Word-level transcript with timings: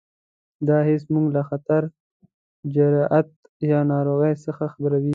دا 0.67 0.77
حس 0.87 1.03
موږ 1.13 1.27
له 1.35 1.41
خطر، 1.49 1.83
جراحت 2.73 3.27
یا 3.71 3.79
ناروغۍ 3.93 4.33
څخه 4.45 4.63
خبروي. 4.73 5.09